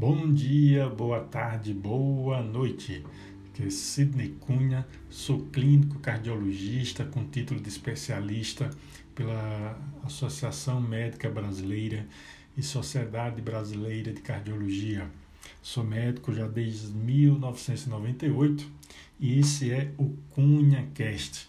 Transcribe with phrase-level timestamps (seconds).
[0.00, 3.04] Bom dia, boa tarde, boa noite.
[3.46, 8.70] Aqui é Sidney Cunha, sou clínico cardiologista com título de especialista
[9.14, 12.06] pela Associação Médica Brasileira
[12.56, 15.06] e Sociedade Brasileira de Cardiologia.
[15.60, 18.66] Sou médico já desde 1998
[19.20, 21.46] e esse é o Cunha Cast.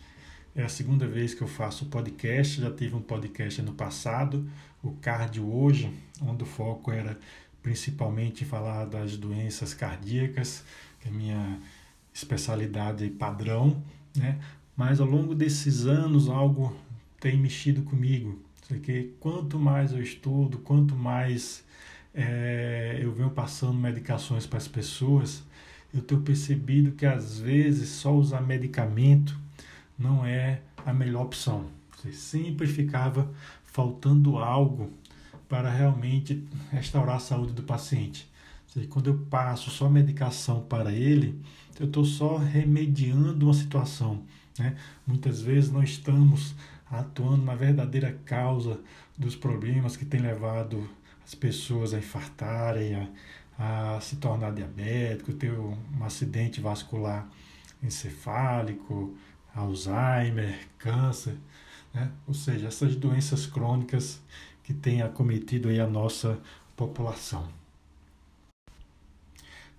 [0.54, 4.46] É a segunda vez que eu faço podcast, já tive um podcast no passado,
[4.84, 5.90] o Cardio Hoje,
[6.22, 7.18] onde o foco era
[7.62, 10.64] principalmente falar das doenças cardíacas,
[11.00, 11.60] que é a minha
[12.14, 13.82] especialidade padrão,
[14.16, 14.40] né?
[14.76, 16.76] Mas ao longo desses anos algo
[17.20, 18.40] tem mexido comigo.
[18.84, 21.64] Que quanto mais eu estudo, quanto mais
[22.14, 25.44] é, eu venho passando medicações para as pessoas,
[25.94, 29.38] eu tenho percebido que às vezes só usar medicamento
[30.00, 31.66] não é a melhor opção.
[32.14, 33.30] Sempre ficava
[33.66, 34.92] faltando algo
[35.52, 38.26] para realmente restaurar a saúde do paciente.
[38.90, 41.42] Quando eu passo só medicação para ele,
[41.78, 44.24] eu estou só remediando uma situação.
[44.58, 44.78] Né?
[45.06, 46.56] Muitas vezes não estamos
[46.90, 48.80] atuando na verdadeira causa
[49.18, 50.90] dos problemas que tem levado
[51.26, 52.96] as pessoas a infartarem,
[53.58, 57.28] a, a se tornar diabético, ter um acidente vascular
[57.84, 59.18] encefálico,
[59.54, 61.36] Alzheimer, câncer,
[61.94, 62.10] né?
[62.26, 64.22] ou seja, essas doenças crônicas
[64.72, 66.40] que tem acometido aí a nossa
[66.78, 67.48] população.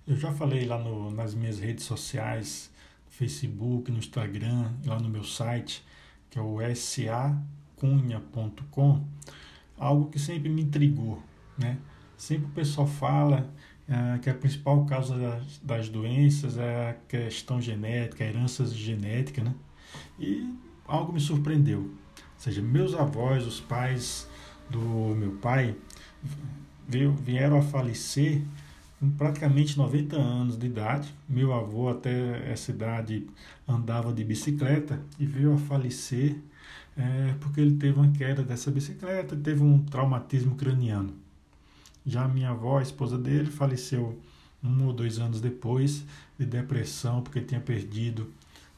[0.05, 2.69] Eu já falei lá no, nas minhas redes sociais,
[3.05, 5.83] no Facebook, no Instagram, lá no meu site,
[6.29, 8.03] que é o sacunha.com,
[9.77, 11.23] algo que sempre me intrigou,
[11.57, 11.79] né?
[12.15, 13.49] Sempre o pessoal fala
[13.87, 19.43] é, que a principal causa das, das, doenças é a questão genética, a herança genética,
[19.43, 19.55] né?
[20.19, 20.53] E
[20.85, 21.79] algo me surpreendeu.
[21.79, 24.27] Ou seja, meus avós, os pais
[24.69, 25.75] do meu pai
[26.87, 28.41] vieram a falecer
[28.99, 31.13] com praticamente 90 anos de idade.
[31.27, 33.27] Meu avô até essa idade
[33.67, 36.37] andava de bicicleta e veio a falecer
[36.95, 41.13] é, porque ele teve uma queda dessa bicicleta, teve um traumatismo craniano.
[42.05, 44.19] Já minha avó, a esposa dele, faleceu
[44.63, 46.03] um ou dois anos depois
[46.37, 48.31] de depressão porque tinha perdido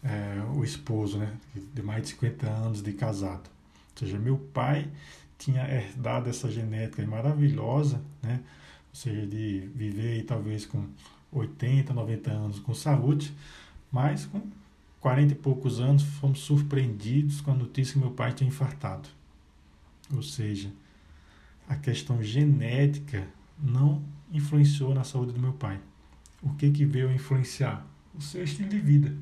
[0.03, 1.33] é, o esposo, né,
[1.73, 3.49] de mais de 50 anos de casado.
[3.93, 4.89] Ou seja, meu pai
[5.37, 8.39] tinha herdado essa genética maravilhosa, né?
[8.89, 10.85] ou seja, de viver talvez com
[11.31, 13.33] 80, 90 anos com saúde,
[13.91, 14.41] mas com
[15.01, 19.07] 40 e poucos anos fomos surpreendidos com a notícia que meu pai tinha infartado.
[20.13, 20.71] Ou seja,
[21.67, 23.27] a questão genética
[23.59, 24.01] não
[24.31, 25.79] influenciou na saúde do meu pai.
[26.41, 27.85] O que, que veio influenciar?
[28.13, 29.15] O seu estilo de vida.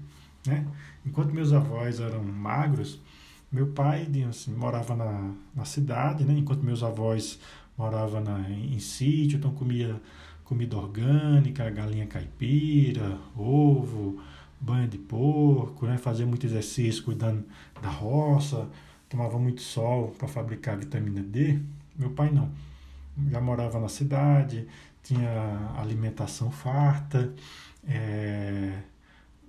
[0.46, 0.68] Né?
[1.06, 3.00] Enquanto meus avós eram magros,
[3.54, 6.34] meu pai assim, morava na, na cidade, né?
[6.34, 7.40] enquanto meus avós
[7.78, 10.02] moravam na, em, em sítio, então comia
[10.44, 14.20] comida orgânica, galinha caipira, ovo,
[14.60, 16.00] banho de porco, né?
[16.00, 17.46] fazia muito exercício cuidando
[17.80, 18.68] da roça,
[19.08, 21.60] tomava muito sol para fabricar vitamina D.
[21.96, 22.50] Meu pai não.
[23.30, 24.68] Já morava na cidade,
[25.04, 27.32] tinha alimentação farta,
[27.88, 28.80] é,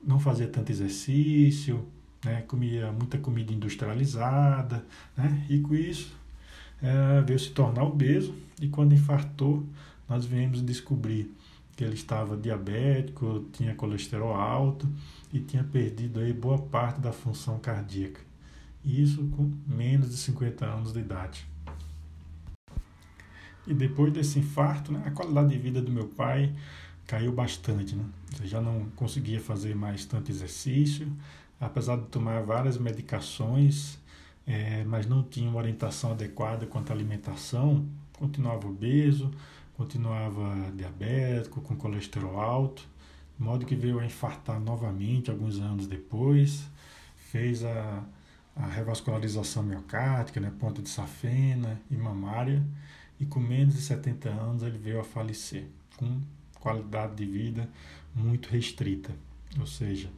[0.03, 1.89] não fazia tanto exercício,
[2.25, 2.43] né?
[2.43, 4.85] comia muita comida industrializada,
[5.17, 5.47] né?
[5.49, 6.15] e com isso
[6.83, 9.65] é, veio se tornar obeso, e quando infartou,
[10.09, 11.35] nós viemos descobrir
[11.77, 14.89] que ele estava diabético, tinha colesterol alto
[15.33, 18.21] e tinha perdido aí boa parte da função cardíaca.
[18.85, 21.47] Isso com menos de 50 anos de idade.
[23.67, 26.55] E depois desse infarto, né, a qualidade de vida do meu pai
[27.06, 27.97] caiu bastante.
[27.97, 28.05] Né?
[28.45, 31.11] Já não conseguia fazer mais tanto exercício,
[31.61, 33.99] apesar de tomar várias medicações,
[34.47, 39.31] é, mas não tinha uma orientação adequada quanto à alimentação, continuava obeso,
[39.77, 42.87] continuava diabético, com colesterol alto,
[43.39, 46.69] de modo que veio a infartar novamente alguns anos depois,
[47.17, 48.05] fez a,
[48.55, 52.63] a revascularização miocárdica, né, ponta de safena e mamária,
[53.19, 55.67] e com menos de 70 anos ele veio a falecer,
[55.97, 56.21] com
[56.61, 57.69] qualidade de vida
[58.15, 59.12] muito restrita,
[59.59, 60.09] ou seja,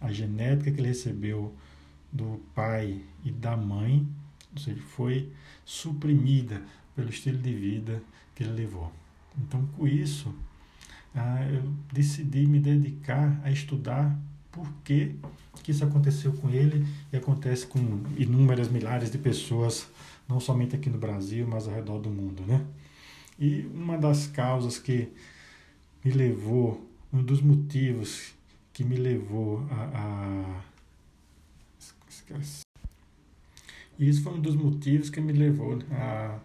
[0.00, 1.54] a genética que ele recebeu
[2.12, 4.06] do pai e da mãe,
[4.52, 5.30] ou seja, foi
[5.64, 6.62] suprimida
[6.94, 8.02] pelo estilo de vida
[8.34, 8.92] que ele levou.
[9.36, 10.34] Então, com isso,
[11.14, 11.62] ah, eu
[11.92, 14.18] decidi me dedicar a estudar
[14.50, 15.14] por que,
[15.62, 17.78] que isso aconteceu com ele e acontece com
[18.16, 19.88] inúmeras milhares de pessoas,
[20.28, 22.64] não somente aqui no Brasil, mas ao redor do mundo, né?
[23.38, 25.08] E uma das causas que
[26.04, 28.34] me levou, um dos motivos
[28.78, 30.62] que me levou a, a...
[33.98, 36.38] E isso foi um dos motivos que me levou a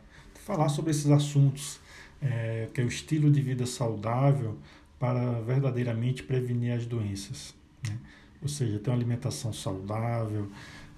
[0.43, 1.79] falar sobre esses assuntos
[2.19, 4.57] é, que é o estilo de vida saudável
[4.99, 7.53] para verdadeiramente prevenir as doenças.
[7.87, 7.99] Né?
[8.41, 10.49] Ou seja, ter uma alimentação saudável,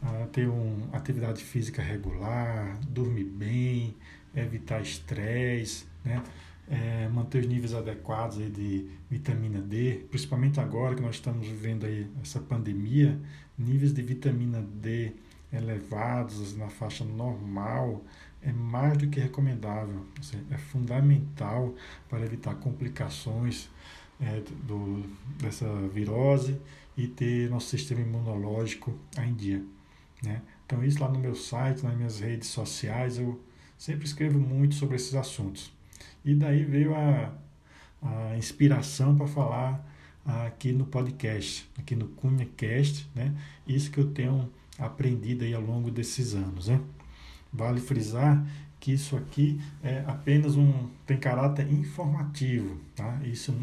[0.04, 3.94] uh, ter uma atividade física regular, dormir bem,
[4.34, 6.24] evitar estresse, né?
[6.68, 11.86] É, manter os níveis adequados aí de vitamina D, principalmente agora que nós estamos vivendo
[11.86, 13.22] aí essa pandemia,
[13.56, 15.14] níveis de vitamina D
[15.54, 18.04] elevados na faixa normal
[18.42, 20.06] é mais do que recomendável,
[20.52, 21.74] é fundamental
[22.08, 23.70] para evitar complicações
[24.22, 25.04] é, do,
[25.42, 26.60] dessa virose
[26.96, 29.64] e ter nosso sistema imunológico em dia.
[30.24, 30.42] Né?
[30.66, 33.40] Então, isso lá no meu site, nas minhas redes sociais, eu
[33.78, 35.74] sempre escrevo muito sobre esses assuntos.
[36.24, 37.32] E daí veio a,
[38.02, 39.86] a inspiração para falar
[40.26, 43.36] aqui no podcast, aqui no CunhaCast, né?
[43.68, 44.50] Isso que eu tenho
[44.80, 46.82] aprendido aí ao longo desses anos, né?
[47.54, 48.46] Vale frisar
[48.80, 53.20] que isso aqui é apenas um tem caráter informativo, tá?
[53.24, 53.54] Isso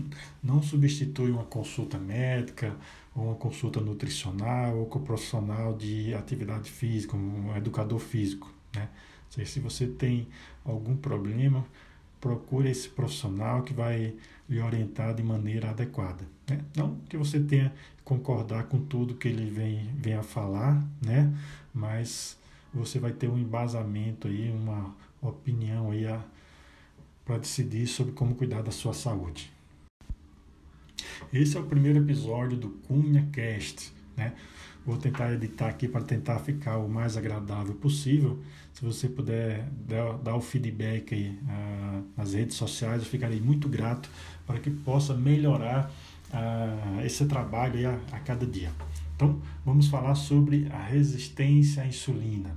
[0.42, 2.74] não substitui uma consulta médica
[3.14, 8.88] ou uma consulta nutricional ou com o profissional de atividade física, um educador físico, né?
[9.30, 10.28] Se você tem
[10.64, 11.64] algum problema,
[12.22, 14.14] procure esse profissional que vai
[14.48, 16.24] lhe orientar de maneira adequada.
[16.48, 16.60] Né?
[16.76, 21.34] Não que você tenha que concordar com tudo que ele vem, vem a falar, né?
[21.74, 22.38] mas
[22.72, 26.04] você vai ter um embasamento aí, uma opinião aí
[27.24, 29.52] para decidir sobre como cuidar da sua saúde.
[31.32, 34.34] Esse é o primeiro episódio do Cunha Cast, né?
[34.84, 38.40] Vou tentar editar aqui para tentar ficar o mais agradável possível.
[38.72, 43.68] Se você puder dar, dar o feedback aí uh, nas redes sociais, eu ficarei muito
[43.68, 44.10] grato
[44.44, 45.88] para que possa melhorar
[46.30, 48.72] uh, esse trabalho a, a cada dia.
[49.14, 52.56] Então, vamos falar sobre a resistência à insulina.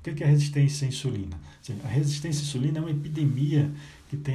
[0.00, 1.38] O que é resistência à insulina?
[1.84, 3.70] A resistência à insulina é uma epidemia
[4.08, 4.34] que tem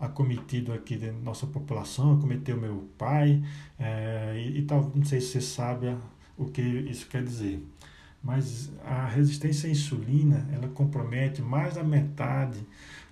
[0.00, 3.42] acometido aqui da nossa população, acometeu meu pai,
[3.78, 5.94] é, e, e tal, não sei se você sabe
[6.36, 7.64] o que isso quer dizer.
[8.22, 12.58] Mas a resistência à insulina, ela compromete mais da metade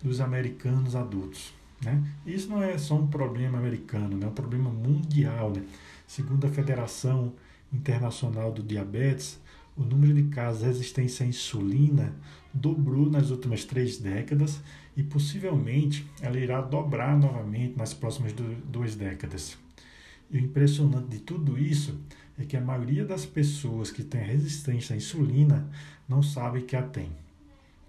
[0.02, 1.52] dos americanos adultos.
[1.84, 2.02] Né?
[2.24, 4.26] Isso não é só um problema americano, né?
[4.26, 5.50] é um problema mundial.
[5.50, 5.62] Né?
[6.06, 7.32] Segundo a Federação
[7.72, 9.38] Internacional do Diabetes,
[9.76, 12.14] o número de casos de resistência à insulina
[12.52, 14.60] dobrou nas últimas três décadas
[14.96, 19.56] e possivelmente ela irá dobrar novamente nas próximas duas décadas.
[20.30, 21.98] E o impressionante de tudo isso
[22.38, 25.68] é que a maioria das pessoas que têm resistência à insulina
[26.08, 27.10] não sabe que a tem.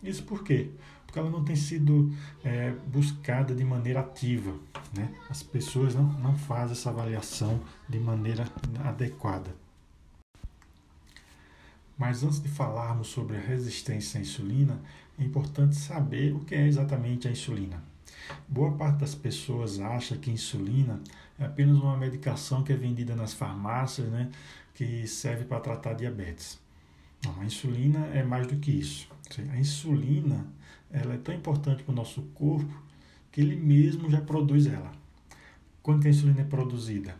[0.02, 0.70] Isso por quê?
[1.06, 2.12] Porque ela não tem sido
[2.44, 4.54] é, buscada de maneira ativa.
[4.96, 5.14] Né?
[5.30, 8.46] As pessoas não, não fazem essa avaliação de maneira
[8.84, 9.56] adequada.
[11.98, 14.80] Mas antes de falarmos sobre a resistência à insulina,
[15.18, 17.93] é importante saber o que é exatamente a insulina.
[18.48, 21.02] Boa parte das pessoas acha que insulina
[21.40, 24.32] é apenas uma medicação que é vendida nas farmácias, né,
[24.74, 26.60] que serve para tratar diabetes.
[27.24, 29.08] Não, a insulina é mais do que isso.
[29.52, 30.46] A insulina
[30.92, 32.72] ela é tão importante para o nosso corpo
[33.32, 34.92] que ele mesmo já produz ela.
[35.82, 37.16] Quando a insulina é produzida?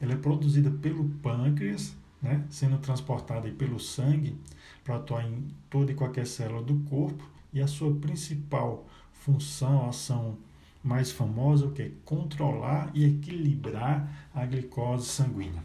[0.00, 4.36] Ela é produzida pelo pâncreas, né, sendo transportada pelo sangue
[4.84, 8.86] para atuar em toda e qualquer célula do corpo e a sua principal
[9.20, 10.36] função, ação
[10.82, 15.62] mais famosa, o que é controlar e equilibrar a glicose sanguínea.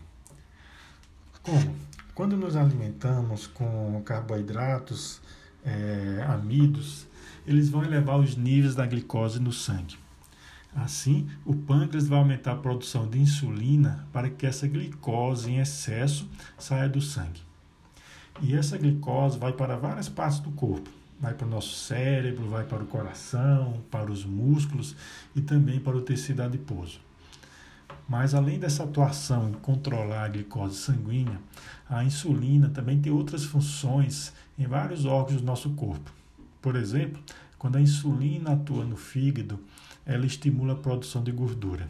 [1.41, 1.75] Como?
[2.15, 5.21] Quando nos alimentamos com carboidratos,
[5.65, 7.07] é, amidos,
[7.45, 9.97] eles vão elevar os níveis da glicose no sangue.
[10.75, 16.27] Assim, o pâncreas vai aumentar a produção de insulina para que essa glicose em excesso
[16.57, 17.41] saia do sangue.
[18.41, 20.89] E essa glicose vai para várias partes do corpo.
[21.23, 24.93] Vai para o nosso cérebro, vai para o coração, para os músculos
[25.33, 26.99] e também para o tecido adiposo.
[28.09, 31.39] Mas além dessa atuação em controlar a glicose sanguínea,
[31.89, 36.11] a insulina também tem outras funções em vários órgãos do nosso corpo.
[36.61, 37.23] Por exemplo,
[37.57, 39.57] quando a insulina atua no fígado,
[40.05, 41.87] ela estimula a produção de gordura.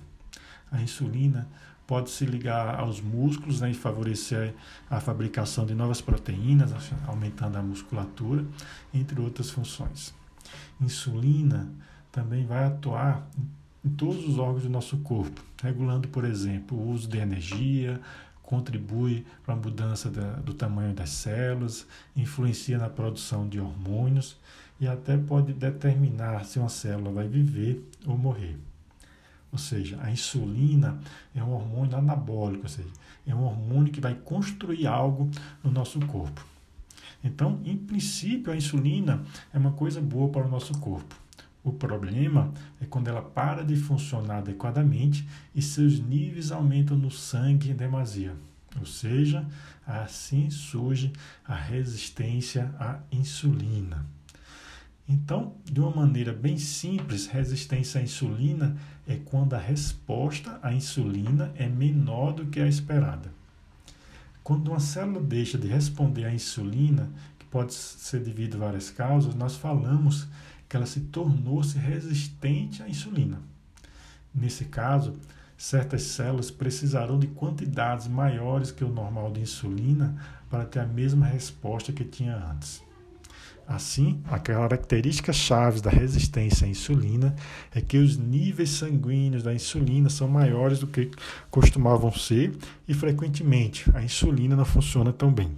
[0.71, 1.47] A insulina
[1.85, 4.53] pode se ligar aos músculos né, e favorecer
[4.89, 6.71] a fabricação de novas proteínas,
[7.07, 8.45] aumentando a musculatura,
[8.93, 10.13] entre outras funções.
[10.79, 11.71] Insulina
[12.11, 13.27] também vai atuar
[13.83, 17.99] em todos os órgãos do nosso corpo, regulando, por exemplo, o uso de energia,
[18.41, 24.37] contribui para a mudança da, do tamanho das células, influencia na produção de hormônios
[24.79, 28.57] e até pode determinar se uma célula vai viver ou morrer.
[29.53, 30.99] Ou seja, a insulina
[31.35, 32.89] é um hormônio anabólico, ou seja,
[33.25, 35.29] é um hormônio que vai construir algo
[35.63, 36.43] no nosso corpo.
[37.23, 41.15] Então, em princípio, a insulina é uma coisa boa para o nosso corpo.
[41.63, 47.69] O problema é quando ela para de funcionar adequadamente e seus níveis aumentam no sangue
[47.69, 48.35] em demasia.
[48.79, 49.45] Ou seja,
[49.85, 51.13] assim surge
[51.45, 54.03] a resistência à insulina.
[55.07, 61.51] Então, de uma maneira bem simples, resistência à insulina é quando a resposta à insulina
[61.55, 63.31] é menor do que a esperada.
[64.43, 69.35] Quando uma célula deixa de responder à insulina, que pode ser devido a várias causas,
[69.35, 70.27] nós falamos
[70.67, 73.39] que ela se tornou-se resistente à insulina.
[74.33, 75.13] Nesse caso,
[75.57, 80.15] certas células precisarão de quantidades maiores que o normal de insulina
[80.49, 82.82] para ter a mesma resposta que tinha antes.
[83.73, 87.35] Assim, a característica chave da resistência à insulina
[87.73, 91.09] é que os níveis sanguíneos da insulina são maiores do que
[91.49, 92.55] costumavam ser
[92.87, 95.57] e, frequentemente, a insulina não funciona tão bem.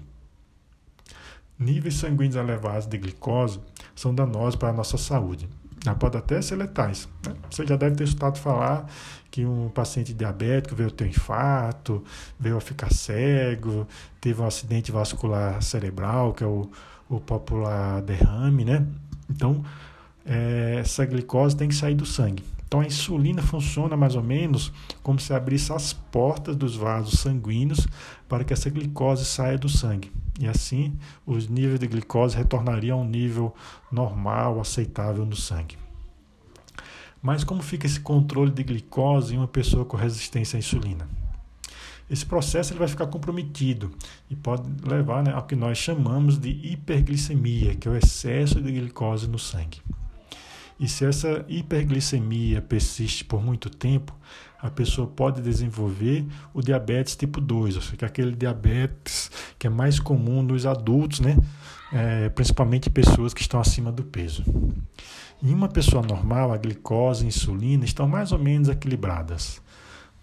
[1.60, 3.60] Níveis sanguíneos elevados de glicose
[3.94, 5.50] são danosos para a nossa saúde.
[5.84, 7.10] Já pode até ser letais.
[7.28, 7.36] Né?
[7.52, 8.90] Você já deve ter escutado falar
[9.30, 12.02] que um paciente diabético veio ter um infarto,
[12.40, 13.86] veio a ficar cego,
[14.22, 16.72] teve um acidente vascular cerebral, que é o,
[17.10, 18.86] o popular derrame, né?
[19.30, 19.64] Então,
[20.26, 22.44] é, essa glicose tem que sair do sangue.
[22.68, 24.72] Então, a insulina funciona mais ou menos
[25.04, 27.88] como se abrisse as portas dos vasos sanguíneos
[28.28, 30.12] para que essa glicose saia do sangue.
[30.40, 30.94] E assim,
[31.26, 33.54] os níveis de glicose retornariam a um nível
[33.92, 35.78] normal, aceitável no sangue.
[37.22, 41.08] Mas como fica esse controle de glicose em uma pessoa com resistência à insulina?
[42.10, 43.92] Esse processo ele vai ficar comprometido
[44.30, 48.72] e pode levar né, ao que nós chamamos de hiperglicemia, que é o excesso de
[48.72, 49.82] glicose no sangue.
[50.80, 54.14] E se essa hiperglicemia persiste por muito tempo,
[54.60, 59.70] a pessoa pode desenvolver o diabetes tipo 2, ou seja, é aquele diabetes que é
[59.70, 61.38] mais comum nos adultos, né?
[61.94, 64.44] É, principalmente pessoas que estão acima do peso.
[65.42, 69.62] Em uma pessoa normal, a glicose e a insulina estão mais ou menos equilibradas.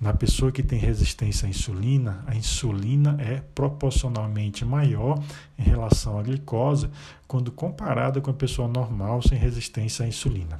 [0.02, 5.22] Na pessoa que tem resistência à insulina, a insulina é proporcionalmente maior
[5.56, 6.90] em relação à glicose
[7.28, 10.58] quando comparada com a pessoa normal sem resistência à insulina.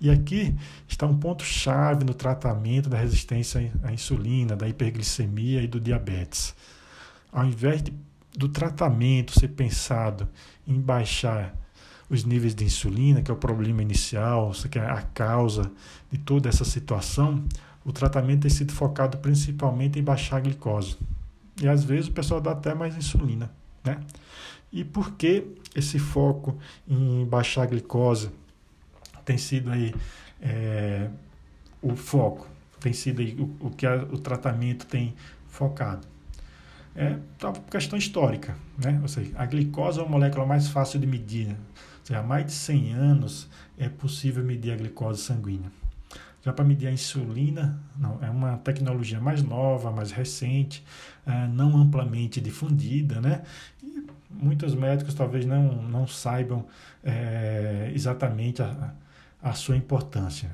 [0.00, 0.56] E aqui
[0.88, 6.52] está um ponto chave no tratamento da resistência à insulina, da hiperglicemia e do diabetes.
[7.30, 7.94] Ao invés de,
[8.36, 10.28] do tratamento ser pensado
[10.66, 11.54] em baixar
[12.10, 15.70] os níveis de insulina, que é o problema inicial, que é a causa
[16.10, 17.44] de toda essa situação,
[17.84, 20.96] o tratamento tem sido focado principalmente em baixar a glicose.
[21.60, 23.50] E às vezes o pessoal dá até mais insulina,
[23.84, 24.00] né?
[24.72, 28.30] E por que esse foco em baixar a glicose
[29.24, 29.94] tem sido aí
[30.40, 31.08] é,
[31.82, 32.46] o foco,
[32.80, 35.14] tem sido aí o, o que a, o tratamento tem
[35.48, 36.06] focado?
[36.94, 38.98] É uma questão histórica, né?
[39.02, 41.46] Ou seja, a glicose é uma molécula mais fácil de medir.
[41.46, 41.56] Né?
[42.00, 45.70] Ou seja, há mais de 100 anos é possível medir a glicose sanguínea.
[46.48, 50.82] Já para medir a insulina, não, é uma tecnologia mais nova, mais recente,
[51.26, 53.42] é, não amplamente difundida, né?
[53.82, 56.64] E muitos médicos talvez não, não saibam
[57.04, 58.94] é, exatamente a,
[59.42, 60.50] a sua importância.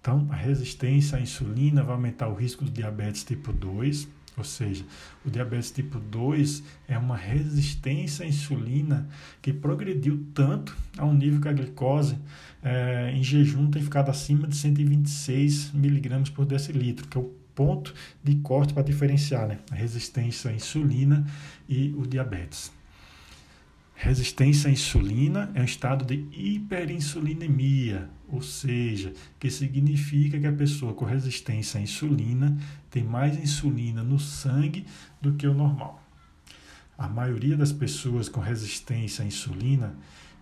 [0.00, 4.84] Então, a resistência à insulina vai aumentar o risco do diabetes tipo 2, ou seja,
[5.24, 9.08] o diabetes tipo 2 é uma resistência à insulina
[9.40, 12.16] que progrediu tanto a um nível que a glicose
[12.62, 17.94] é, em jejum tem ficado acima de 126 miligramas por decilitro, que é o ponto
[18.24, 21.26] de corte para diferenciar né, a resistência à insulina
[21.68, 22.72] e o diabetes.
[23.94, 30.94] Resistência à insulina é um estado de hiperinsulinemia, ou seja, que significa que a pessoa
[30.94, 32.56] com resistência à insulina
[32.90, 34.86] tem mais insulina no sangue
[35.20, 36.02] do que o normal.
[36.96, 39.94] A maioria das pessoas com resistência à insulina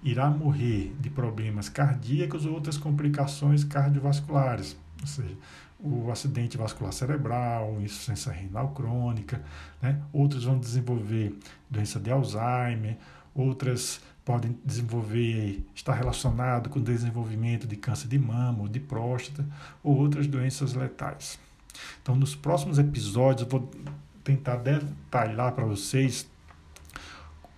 [0.04, 5.36] irá morrer de problemas cardíacos ou outras complicações cardiovasculares, ou seja,
[5.80, 9.42] o acidente vascular cerebral, insuficiência renal crônica,
[9.82, 10.00] né?
[10.12, 11.34] outros vão desenvolver
[11.68, 12.96] doença de Alzheimer,
[13.34, 19.46] outras podem desenvolver, estar relacionado com o desenvolvimento de câncer de mama ou de próstata
[19.82, 21.38] ou outras doenças letais.
[22.02, 23.70] Então, nos próximos episódios, eu vou
[24.22, 26.28] tentar detalhar para vocês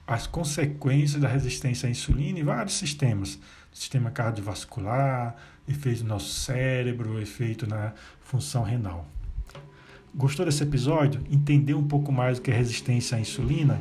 [0.07, 3.39] as consequências da resistência à insulina em vários sistemas.
[3.73, 5.35] Sistema cardiovascular,
[5.67, 9.07] efeito no nosso cérebro, efeito na função renal.
[10.15, 11.23] Gostou desse episódio?
[11.31, 13.81] Entendeu um pouco mais o que é resistência à insulina?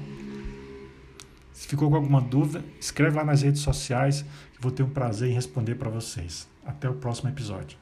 [1.61, 5.29] Se ficou com alguma dúvida, escreve lá nas redes sociais que vou ter um prazer
[5.29, 6.47] em responder para vocês.
[6.65, 7.77] Até o próximo episódio.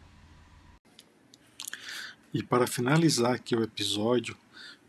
[2.33, 4.36] E para finalizar aqui o episódio,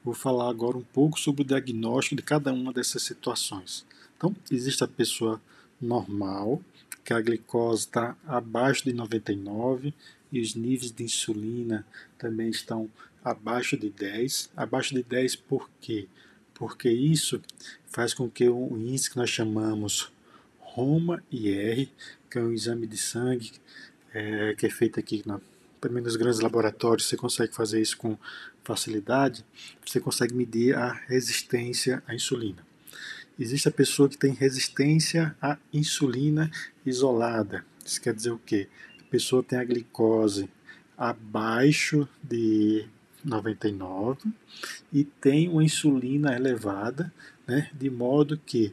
[0.04, 3.86] vou falar agora um pouco sobre o diagnóstico de cada uma dessas situações.
[4.16, 5.40] Então, existe a pessoa
[5.80, 6.60] normal,
[7.04, 9.94] que a glicose está abaixo de 99
[10.32, 11.86] e os níveis de insulina
[12.18, 12.90] também estão
[13.24, 14.50] abaixo de 10.
[14.56, 16.08] Abaixo de 10 por quê?
[16.08, 16.29] Porque
[16.84, 17.40] isso
[17.86, 20.12] faz com que o índice que nós chamamos
[20.58, 21.88] Roma-IR,
[22.30, 23.52] que é um exame de sangue
[24.12, 25.40] é, que é feito aqui na,
[25.80, 28.16] também nos grandes laboratórios, você consegue fazer isso com
[28.62, 29.44] facilidade,
[29.84, 32.64] você consegue medir a resistência à insulina.
[33.38, 36.50] Existe a pessoa que tem resistência à insulina
[36.84, 37.64] isolada.
[37.84, 38.68] Isso quer dizer o quê?
[39.00, 40.48] A pessoa tem a glicose
[40.96, 42.86] abaixo de
[43.24, 44.32] 99
[44.92, 47.12] e tem uma insulina elevada,
[47.46, 48.72] né, de modo que,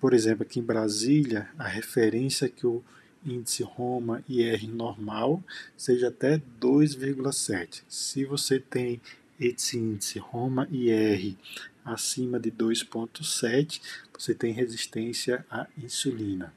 [0.00, 2.82] por exemplo, aqui em Brasília, a referência que o
[3.24, 5.42] índice Roma IR normal
[5.76, 7.82] seja até 2,7.
[7.88, 9.00] Se você tem
[9.38, 11.36] esse índice Roma IR
[11.84, 13.80] acima de 2,7,
[14.16, 16.52] você tem resistência à insulina.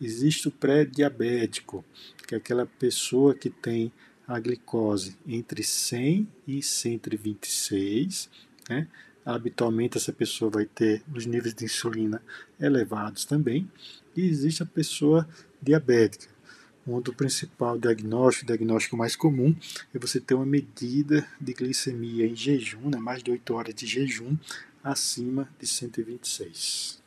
[0.00, 1.84] Existe o pré-diabético,
[2.26, 3.92] que é aquela pessoa que tem
[4.30, 8.30] a glicose entre 100 e 126,
[8.68, 8.86] né?
[9.24, 12.22] Habitualmente essa pessoa vai ter os níveis de insulina
[12.60, 13.68] elevados também.
[14.16, 15.28] E existe a pessoa
[15.60, 16.32] diabética,
[16.86, 19.54] onde o principal diagnóstico, o diagnóstico mais comum,
[19.92, 23.84] é você ter uma medida de glicemia em jejum, né, mais de 8 horas de
[23.84, 24.36] jejum,
[24.82, 26.99] acima de 126.